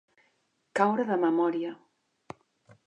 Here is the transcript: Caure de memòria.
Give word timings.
Caure 0.79 1.05
de 1.11 1.19
memòria. 1.27 1.75